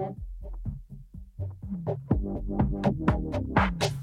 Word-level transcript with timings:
Thank 0.00 0.16
you. 3.84 3.99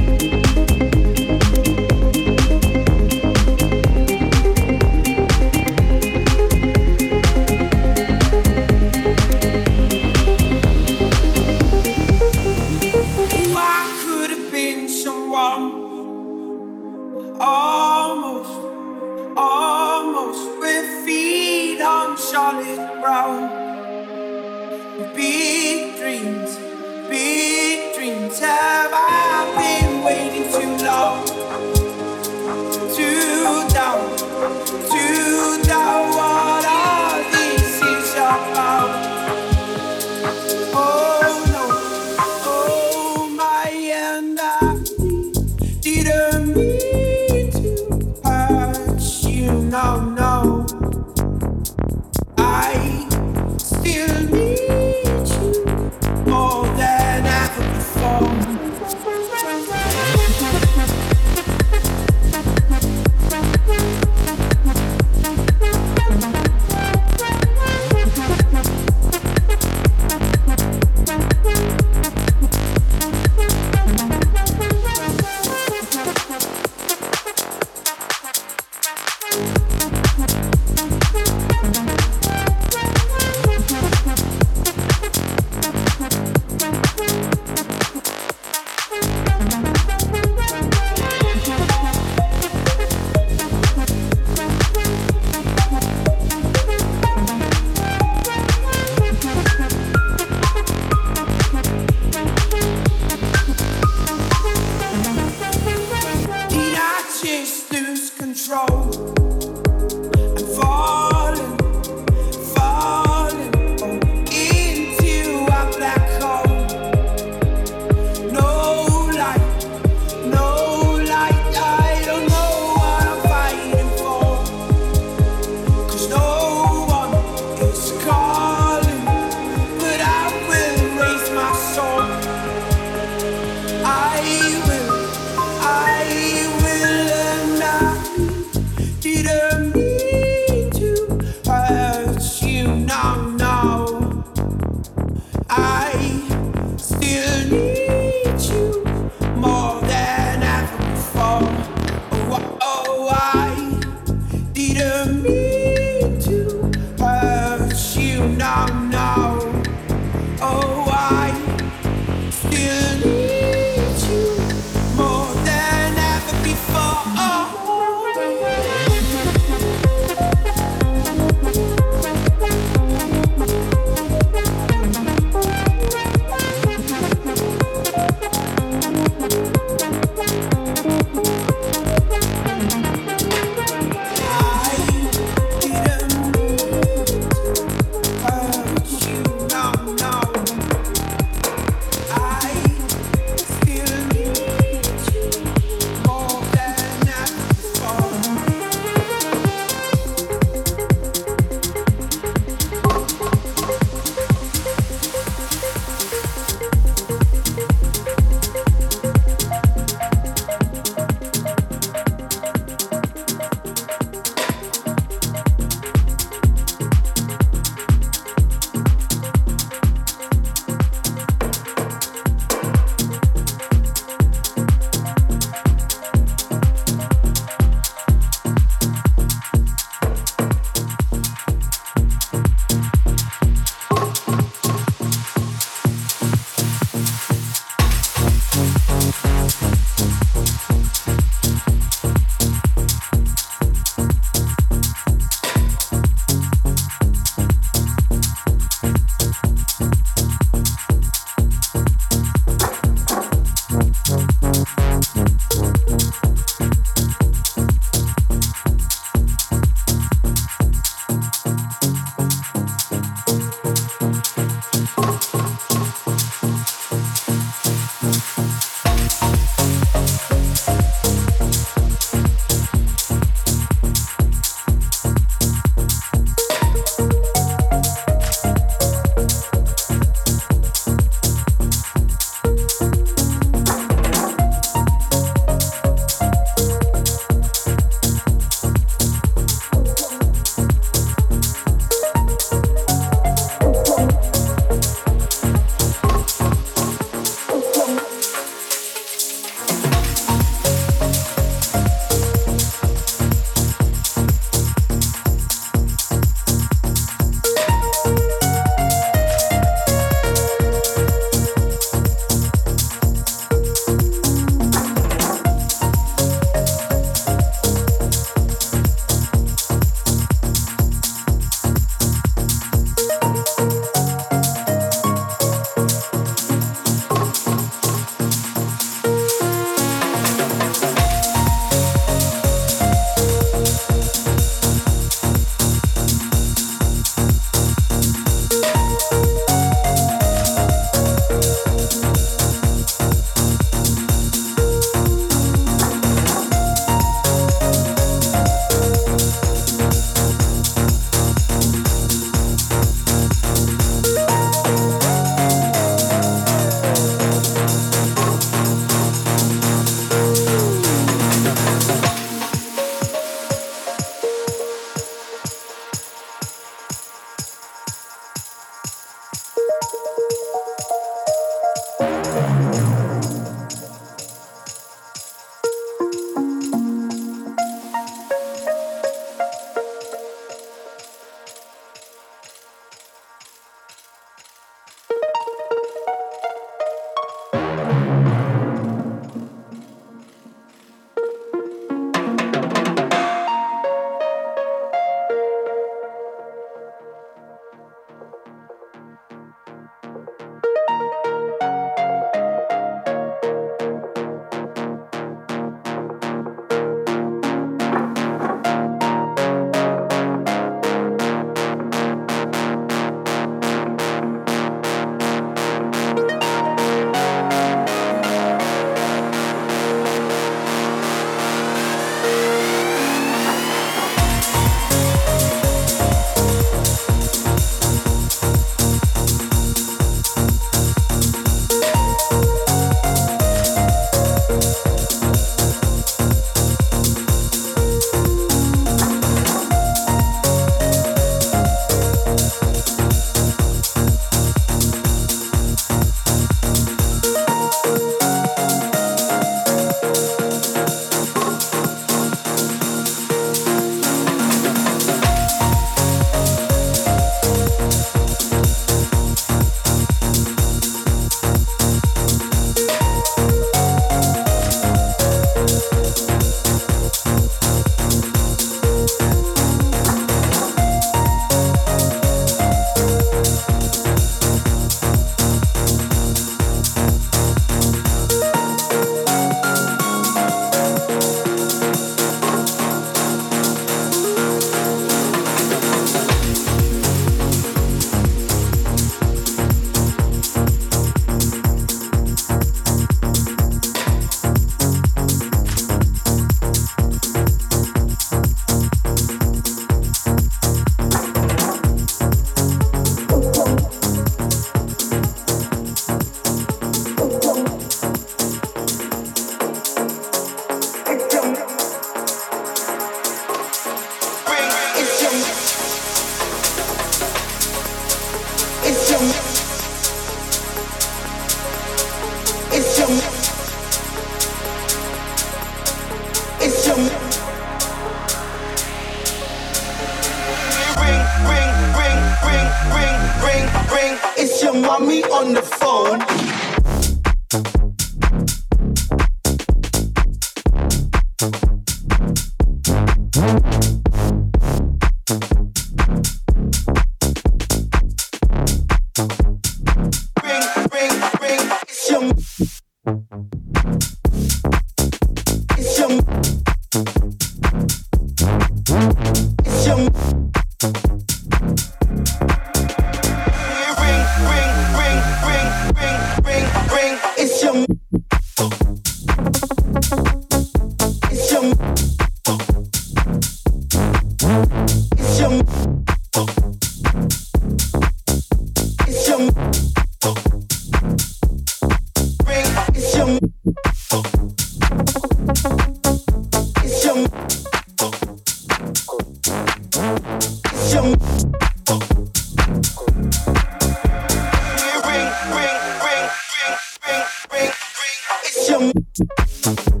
We 599.71 600.00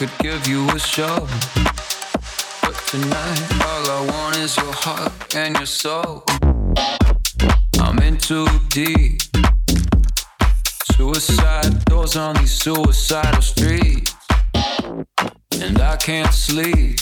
could 0.00 0.18
give 0.20 0.48
you 0.48 0.66
a 0.70 0.78
show. 0.78 1.28
But 2.62 2.74
tonight, 2.86 3.40
all 3.66 3.90
I 3.90 4.06
want 4.10 4.36
is 4.38 4.56
your 4.56 4.72
heart 4.72 5.34
and 5.36 5.54
your 5.56 5.66
soul. 5.66 6.24
I'm 7.78 7.98
in 7.98 8.16
too 8.16 8.48
deep. 8.70 9.20
Suicide 10.96 11.84
doors 11.84 12.16
on 12.16 12.34
these 12.36 12.50
suicidal 12.50 13.42
streets. 13.42 14.14
And 15.60 15.78
I 15.78 15.96
can't 15.96 16.32
sleep 16.32 16.99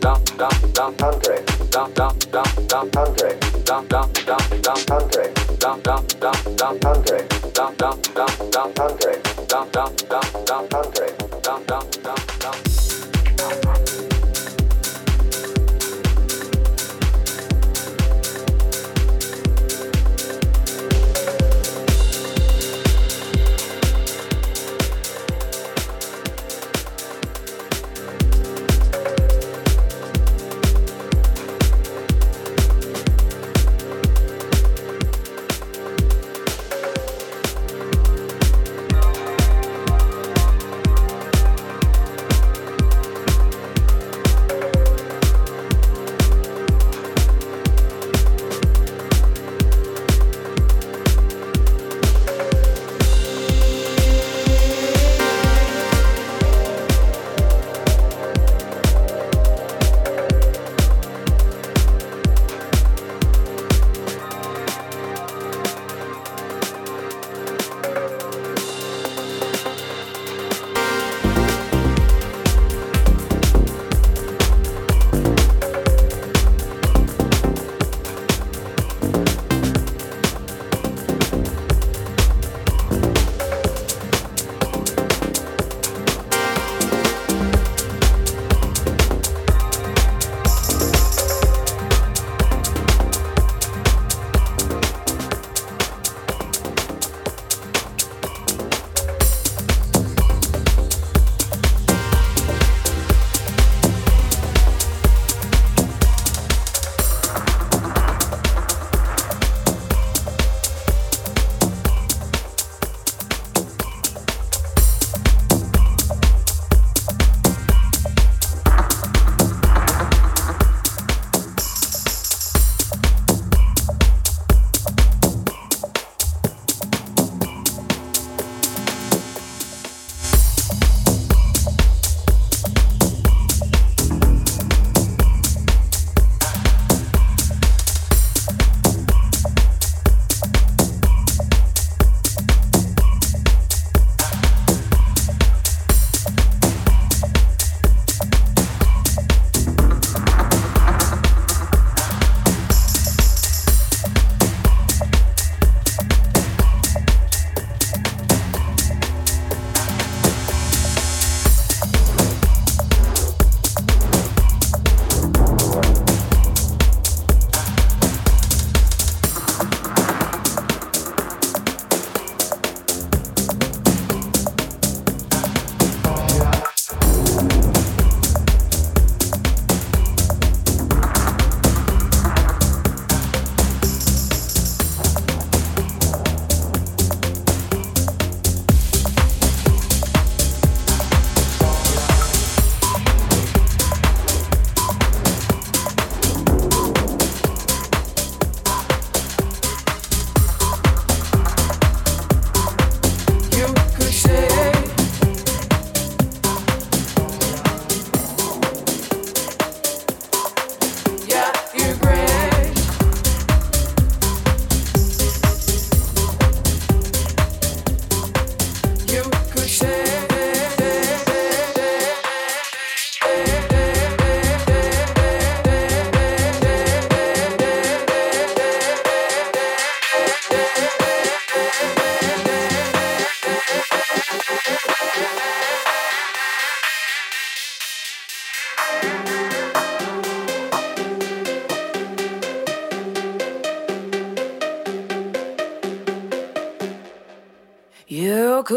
Hundred. 0.00 0.38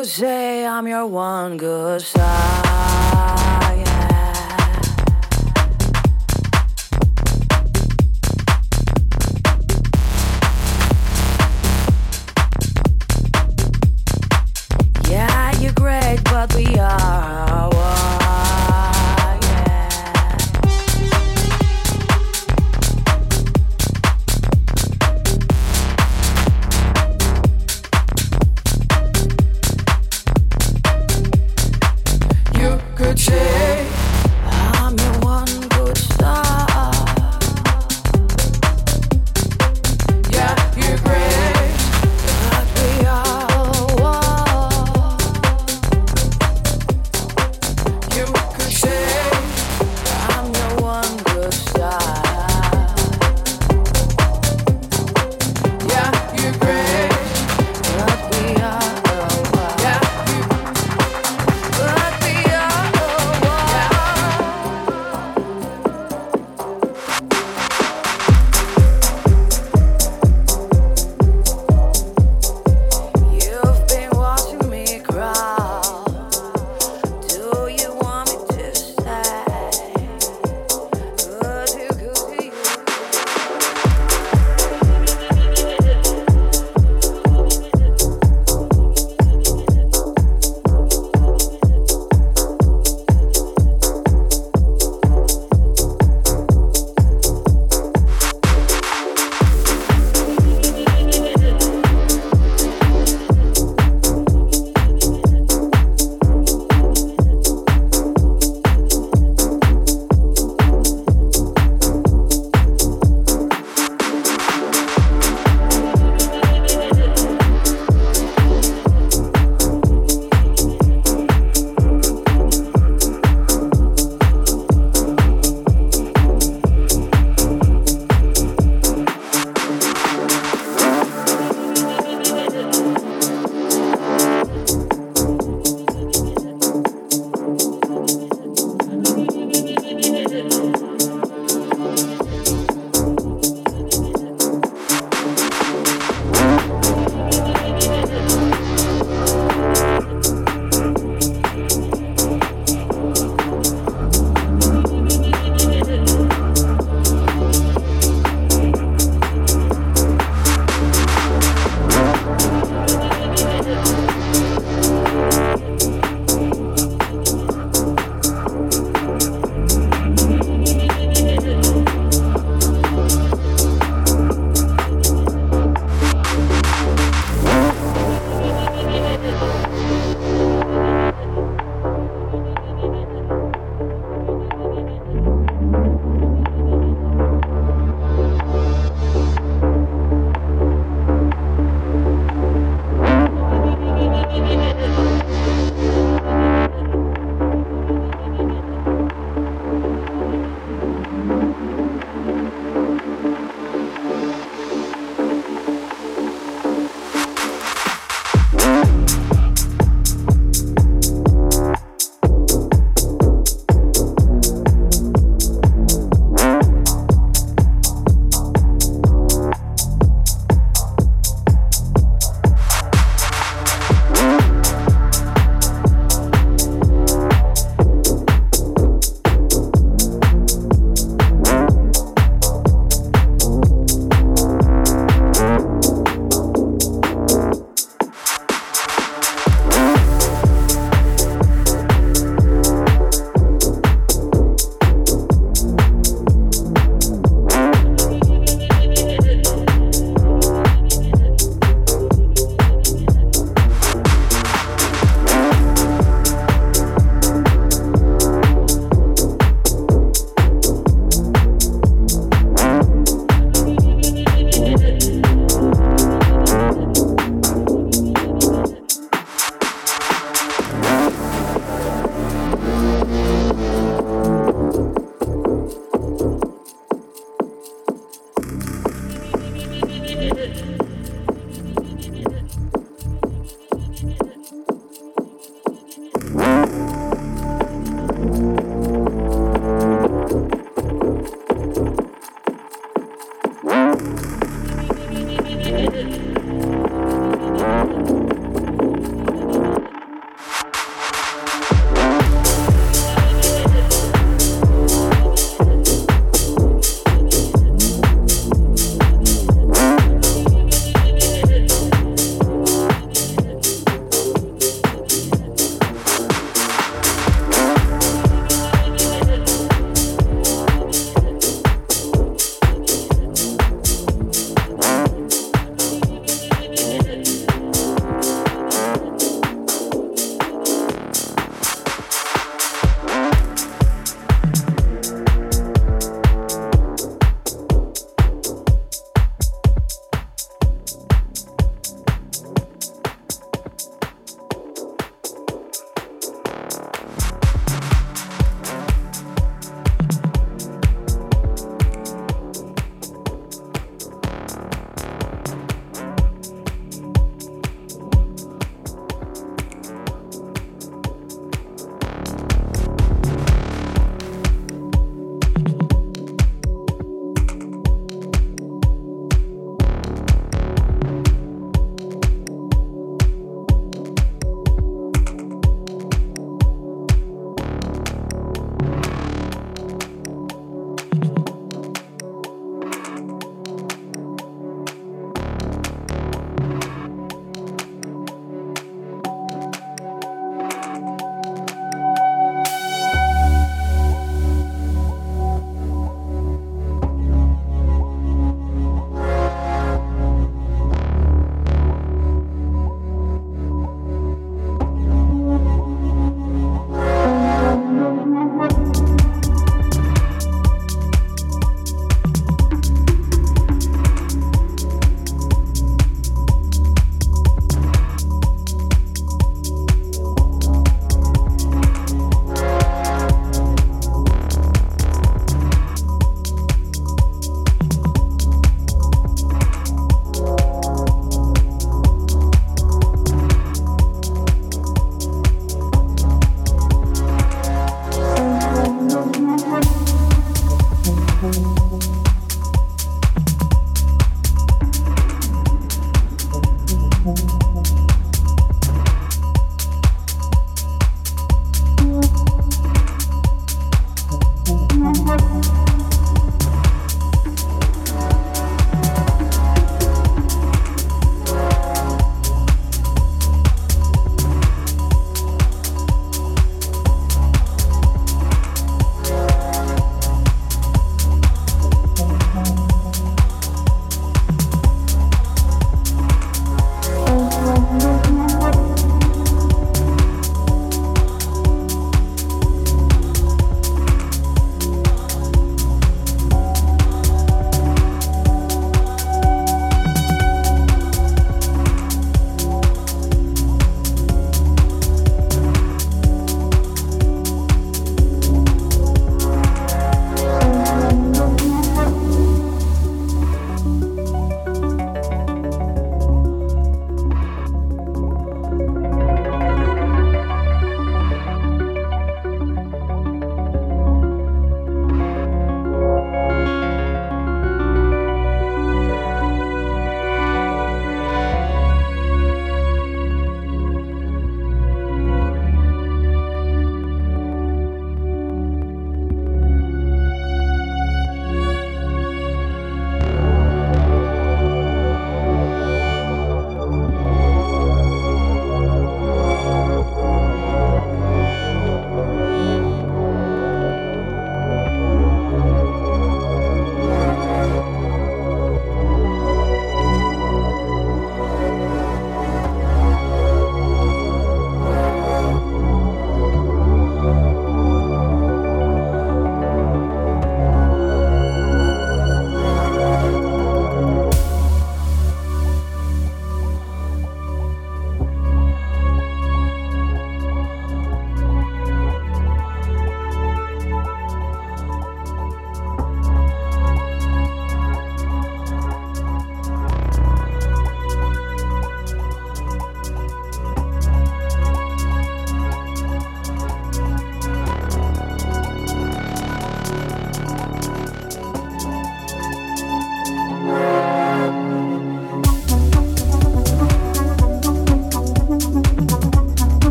Could 0.00 0.08
say 0.08 0.66
I'm 0.66 0.88
your 0.88 1.04
one 1.04 1.58
good 1.58 2.00